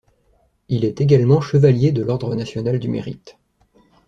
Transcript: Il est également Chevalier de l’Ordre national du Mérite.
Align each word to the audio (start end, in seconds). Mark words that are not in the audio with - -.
Il 0.67 0.83
est 0.83 0.99
également 0.99 1.41
Chevalier 1.41 1.91
de 1.91 2.01
l’Ordre 2.01 2.33
national 2.35 2.79
du 2.79 2.87
Mérite. 2.89 3.37